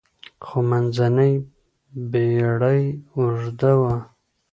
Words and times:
خو 0.45 0.57
منځنۍ 0.69 1.33
پېړۍ 2.11 2.83
اوږده 3.15 3.71
وه. 3.79 3.95